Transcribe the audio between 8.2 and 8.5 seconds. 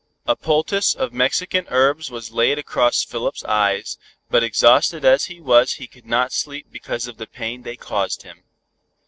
him.